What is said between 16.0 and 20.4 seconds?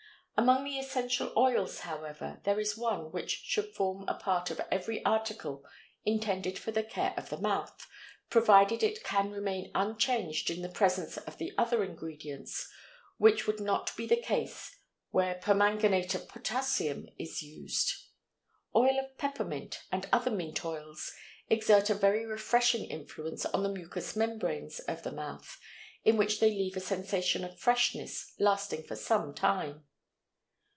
of potassium is used. Oil of peppermint and other